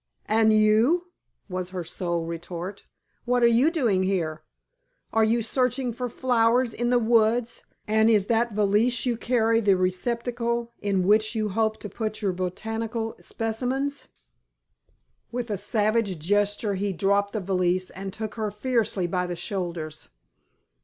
[0.25, 1.11] "And you?"
[1.47, 2.87] was her sole retort;
[3.25, 4.41] "what are you doing here?
[5.13, 9.77] Are you searching for flowers in the woods, and is that valise you carry the
[9.77, 14.07] receptacle in which you hope to put your botanical specimens?"
[15.31, 20.09] With a savage gesture he dropped the valise and took her fiercely by the shoulders.